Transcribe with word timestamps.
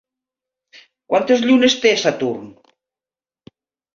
Quantes 1.13 1.43
llunes 1.49 1.75
té 1.83 1.91
Saturn? 2.05 2.47